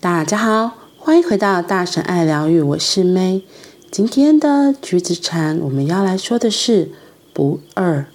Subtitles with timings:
[0.00, 3.42] 大家好，欢迎回到大神爱疗愈，我是 May。
[3.90, 6.92] 今天的橘子禅，我们要来说的是
[7.32, 8.06] 不二。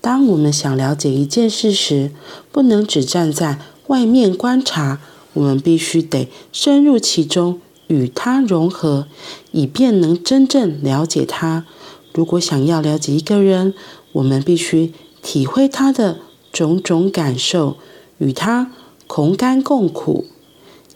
[0.00, 2.12] 当我们想了解一件事时，
[2.52, 3.58] 不能只站在
[3.88, 5.00] 外面观察，
[5.32, 9.08] 我们必须得深入其中，与它融合，
[9.50, 11.66] 以便能真正了解它。
[12.14, 13.74] 如果想要了解一个人，
[14.12, 16.20] 我们必须体会他的
[16.52, 17.78] 种种感受，
[18.18, 18.70] 与他
[19.08, 20.26] 同甘共苦。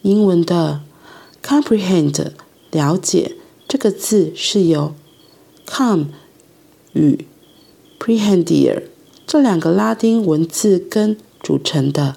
[0.05, 0.83] 英文的
[1.43, 2.33] comprehend
[2.71, 3.37] 了解
[3.67, 4.95] 这个字是由
[5.67, 6.09] come
[6.93, 7.25] 与
[7.99, 8.83] “prehendere”
[9.27, 12.17] 这两个拉丁文字根组成的。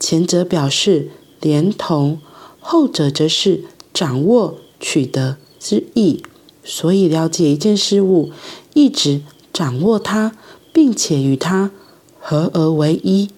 [0.00, 1.10] 前者表示
[1.42, 2.20] 连同，
[2.58, 6.22] 后者则是掌握、取得之意。
[6.64, 8.32] 所以，了解一件事物，
[8.72, 9.20] 一直
[9.52, 10.34] 掌握它，
[10.72, 11.70] 并且与它
[12.18, 13.28] 合而为一。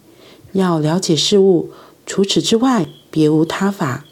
[0.52, 1.70] 要了解事物，
[2.06, 4.04] 除此之外，别无他法。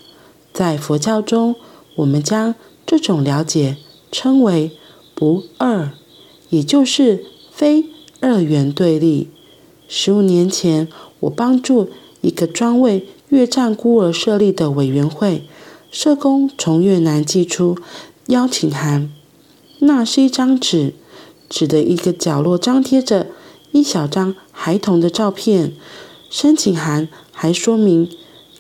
[0.53, 1.57] 在佛教中，
[1.97, 3.77] 我们将这种了解
[4.11, 4.73] 称为
[5.15, 5.91] 不二，
[6.51, 7.87] 也就是非
[8.21, 9.31] 二元对立。
[9.89, 10.89] 十五年前，
[11.21, 15.45] 我帮助一个专为越战孤儿设立的委员会，
[15.91, 17.77] 社工从越南寄出
[18.27, 19.13] 邀请函，
[19.81, 20.95] 那是一张纸，
[21.49, 23.27] 纸的一个角落张贴着
[23.73, 25.73] 一小张孩童的照片。
[26.29, 28.11] 申请函还说明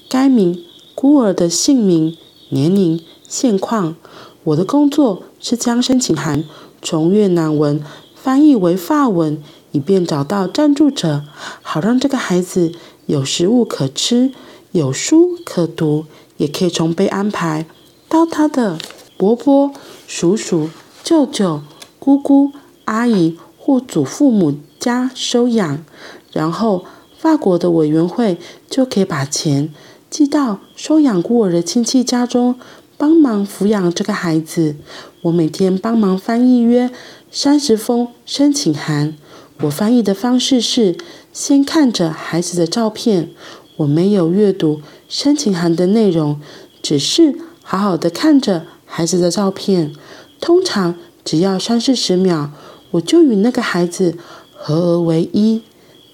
[0.09, 2.17] 该名孤儿的姓名、
[2.51, 3.97] 年龄、现况。
[4.45, 6.45] 我的工作是将申请函
[6.81, 7.83] 从越南文
[8.15, 11.25] 翻译为法文，以便找到赞助者，
[11.63, 12.73] 好让这个孩子
[13.07, 14.33] 有食物可吃，
[14.71, 16.05] 有书可读，
[16.37, 17.67] 也可以从被安排
[18.09, 18.79] 到他的
[19.17, 19.73] 伯伯、
[20.07, 20.71] 叔叔、
[21.03, 21.63] 舅舅、
[21.99, 22.53] 姑姑、
[22.85, 25.85] 阿姨或祖父母家收养，
[26.33, 26.85] 然后。
[27.19, 29.75] 法国的委员会就可以把钱
[30.09, 32.55] 寄到收养孤儿的亲戚家中，
[32.97, 34.77] 帮忙抚养这个孩子。
[35.23, 36.91] 我每天帮忙翻译约
[37.31, 39.17] 三十封申请函。
[39.63, 40.97] 我翻译的方式是
[41.33, 43.31] 先看着孩子的照片，
[43.77, 46.41] 我没有阅读申请函的内容，
[46.81, 49.93] 只是好好的看着孩子的照片。
[50.41, 50.95] 通常
[51.25, 52.51] 只要三四十秒，
[52.93, 54.17] 我就与那个孩子
[54.55, 55.63] 合而为一。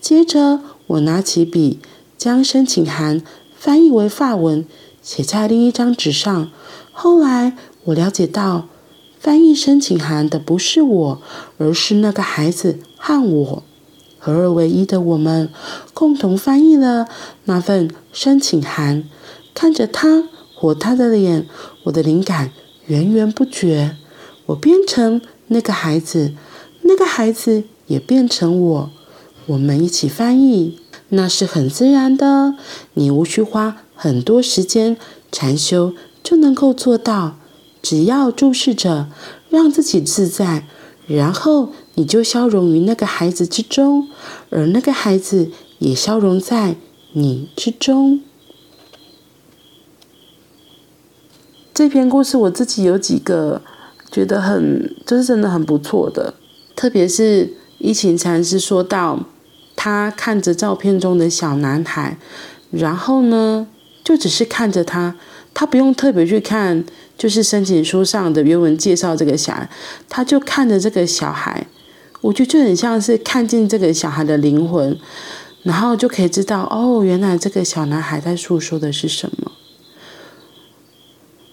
[0.00, 0.61] 接着。
[0.88, 1.78] 我拿起笔，
[2.19, 3.22] 将申请函
[3.62, 4.67] 翻译为法文，
[5.03, 6.50] 写在另一张纸上。
[6.91, 8.67] 后来我了解到，
[9.21, 11.23] 翻译申请函的不是我，
[11.59, 13.62] 而是那个孩子和我。
[14.19, 15.49] 合二为一的我们，
[15.95, 17.06] 共同翻译了
[17.45, 19.05] 那份申请函。
[19.55, 20.25] 看着他
[20.56, 21.47] 或他的脸，
[21.84, 22.50] 我的灵感
[22.87, 23.97] 源源不绝。
[24.47, 26.34] 我变成那个孩子，
[26.81, 28.91] 那个孩子也变成我。
[29.47, 30.81] 我们一起翻译，
[31.15, 32.55] 那是很自然的。
[32.95, 34.97] 你无需花很多时间
[35.31, 35.93] 禅修
[36.23, 37.37] 就能够做到，
[37.83, 39.09] 只要注视着，
[39.50, 40.67] 让自己自在，
[41.06, 44.09] 然后你就消融于那个孩子之中，
[44.49, 45.50] 而那个孩子
[45.81, 46.77] 也消融在
[47.12, 48.23] 你之中。
[51.75, 53.61] 这篇故事我自己有几个
[54.11, 56.33] 觉得很，就是真的很不错的，
[56.75, 59.27] 特别是一情禅师说到。
[59.84, 62.16] 他看着照片中的小男孩，
[62.70, 63.66] 然后呢，
[64.04, 65.16] 就只是看着他，
[65.53, 66.84] 他不用特别去看，
[67.19, 69.69] 就是申请书上的原文介绍这个小孩，
[70.09, 71.66] 他就看着这个小孩，
[72.20, 74.97] 我觉得就很像是看见这个小孩的灵魂，
[75.65, 79.50] 然后就可以知道，哦，原来这个小男孩在诉说的是什么。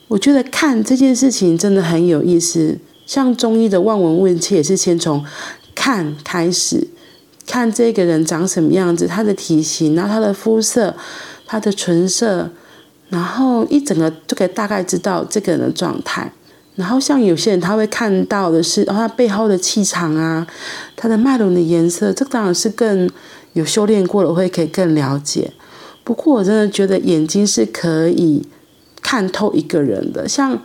[0.10, 5.26] 我觉得看这件事情真的很有意思，像中医的望闻问切也是先从
[5.74, 6.90] 看开始。
[7.50, 10.96] 看这个人长什么样子，他的体型，然后他的肤色，
[11.48, 12.48] 他的唇色，
[13.10, 16.32] 然后一整个就可以大概知道这个人的状态。
[16.76, 20.46] 然后像有些人他会看到的是，他背后的气场啊，
[20.96, 23.10] 他的脉轮的颜色，这当然是更
[23.54, 25.52] 有修炼过了会可以更了解。
[26.04, 28.48] 不过我真的觉得眼睛是可以
[29.02, 30.62] 看透一个人的，像。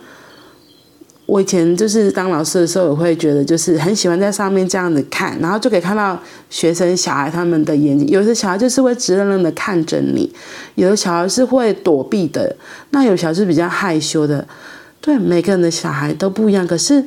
[1.25, 8.07] 我以前就是当老师的时候，我会觉得就是很喜欢在上面这样子看，然后就可以看到学生小孩他们的眼睛。
[8.07, 10.31] 有的小孩就是会直愣愣的看着你，
[10.75, 12.55] 有的小孩是会躲避的，
[12.91, 14.47] 那有小孩是比较害羞的。
[15.01, 16.67] 对，每个人的小孩都不一样。
[16.67, 17.03] 可是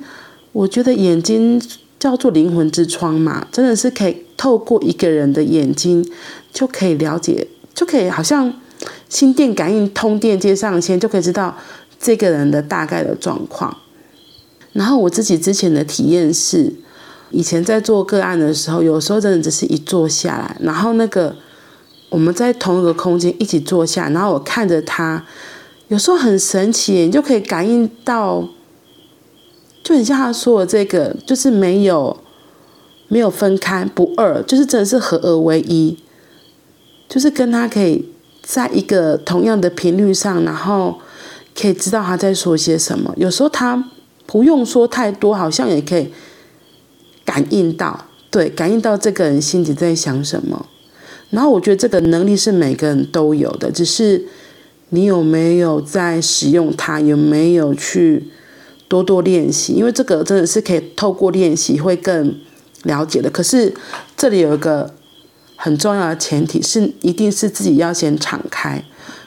[0.53, 1.62] 我觉得眼睛
[2.00, 6.05] 叫做灵魂之窗嘛，真的是可以透过一个人的眼睛
[6.53, 8.53] 就可以了解，就可以好像
[9.09, 11.56] 心电感应通电接上线，就可以知道
[12.00, 13.76] 这个人的大概的状况。
[14.78, 16.72] 然后我自己之前的体验是，
[17.32, 21.34] 以前在做个案的时候，有时候真的只是一坐下来，然后那个
[22.10, 25.26] 我们在同一个空间一起坐下，然后我看着他，
[25.88, 28.48] 有时候很神奇，你就可以感应到，
[29.82, 32.16] 就很像他说的这个，就是没有
[33.08, 35.98] 没有分开，不二，就是真的是合而为一，
[37.08, 38.08] 就是跟他可以
[38.42, 41.00] 在一个同样的频率上，然后
[41.60, 43.12] 可以知道他在说些什么。
[43.16, 43.90] 有时候他
[44.28, 46.12] 不用说太多，好像也可以
[47.25, 50.66] 感应到，对，感应到这个人心里在想什么。
[51.30, 54.26] 然后我觉得这个能力是每个人都有的，只是。
[54.90, 56.98] 你有没有在使用它？
[56.98, 58.25] 有没有去
[58.88, 59.75] 多多练习？
[59.75, 62.34] 因为这个真的是可以透过练习会更
[62.84, 63.28] 了解的。
[63.28, 63.75] 可是
[64.16, 64.94] 这里有一个
[65.56, 68.82] 很重要的前提是，一定是自己要先敞开。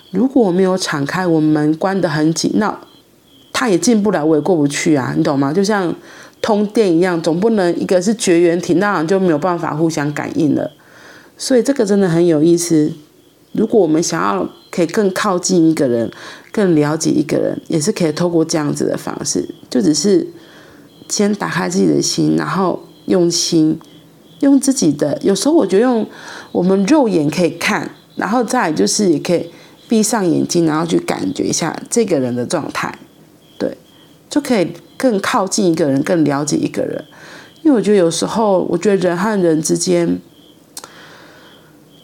[0.10, 2.76] 如果我没有敞开，我们关得很紧，那
[3.62, 5.54] 他也进不来，我也过不去啊，你懂吗？
[5.54, 5.94] 就像
[6.42, 10.72] 通电一样，总不能一个是绝缘体，那就没有办法互相感应了。
[11.38, 12.92] 所以这个真的很有意思。
[13.52, 16.12] 如果我们想要可以更靠近一个人，
[16.52, 20.26] 更了解一个人，也是可以透过这样子的方式，就只是
[21.08, 23.80] 先打开自己的心，然后用心，
[24.40, 25.20] 用自己的。
[25.22, 26.08] 有时候我觉得用
[26.52, 29.52] 我们肉眼可以看，然后再就是也可以
[29.88, 32.98] 闭上眼睛，然后去感觉一下这个人的状态，
[34.32, 37.06] 就可以更靠近一个人，更了解一个人。
[37.62, 40.20] 因为我觉得有时候，我觉得人和人之间。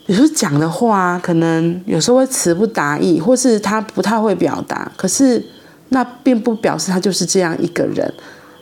[0.05, 4.89] 有时候讲的话，可能有时候会词不达意，或是他不太会表达。
[4.95, 5.43] 可是
[5.89, 8.13] 那并不表示他就是这样一个人。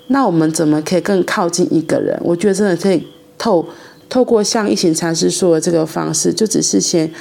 [0.08, 2.20] 那我们怎么可以更靠近一个人？
[2.24, 3.08] 我觉得真的可以
[3.38, 3.68] 透
[4.10, 7.12] 透过像一行禅师说的这个方式，就只是先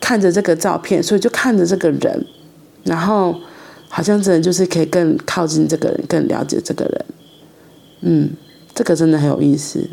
[0.00, 2.26] 看着这个照片，所以就看着这个人，
[2.84, 3.34] 然后
[3.94, 7.04] 好像真的就是可以更靠近这个人，更了解这个人。
[8.00, 8.30] 嗯，
[8.74, 9.88] 这个真的很有意思。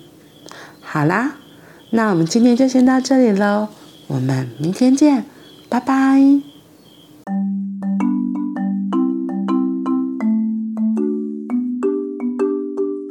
[0.82, 1.36] 好啦，
[1.92, 3.68] 那我们今天就先到这里喽。
[4.08, 5.26] 我们明天见，
[5.70, 6.51] 拜拜。